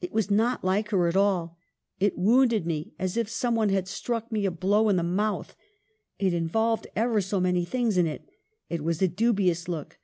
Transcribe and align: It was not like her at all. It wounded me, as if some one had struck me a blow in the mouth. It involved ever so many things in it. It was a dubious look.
It 0.00 0.12
was 0.12 0.30
not 0.30 0.62
like 0.62 0.90
her 0.90 1.08
at 1.08 1.16
all. 1.16 1.58
It 1.98 2.16
wounded 2.16 2.64
me, 2.64 2.94
as 2.96 3.16
if 3.16 3.28
some 3.28 3.56
one 3.56 3.70
had 3.70 3.88
struck 3.88 4.30
me 4.30 4.46
a 4.46 4.52
blow 4.52 4.88
in 4.88 4.94
the 4.94 5.02
mouth. 5.02 5.56
It 6.20 6.32
involved 6.32 6.86
ever 6.94 7.20
so 7.20 7.40
many 7.40 7.64
things 7.64 7.96
in 7.98 8.06
it. 8.06 8.22
It 8.70 8.84
was 8.84 9.02
a 9.02 9.08
dubious 9.08 9.66
look. 9.66 9.98